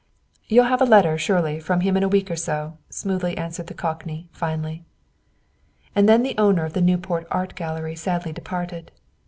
[0.47, 3.75] "You'll have a letter surely, from him in a week or so," smoothly answered the
[3.75, 4.83] cockney, finally.
[5.95, 8.91] And then the owner of the Newport Art Gallery sadly departed.